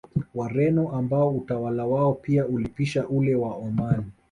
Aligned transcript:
Wareno 0.35 0.91
ambao 0.91 1.29
utawala 1.29 1.85
wao 1.85 2.13
pia 2.13 2.45
ulipisha 2.45 3.07
ule 3.07 3.35
wa 3.35 3.53
Omani 3.55 4.03